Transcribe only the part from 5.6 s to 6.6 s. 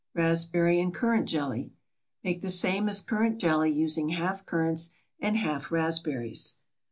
raspberries.